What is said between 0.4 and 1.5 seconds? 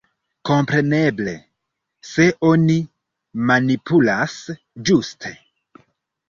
Kompreneble,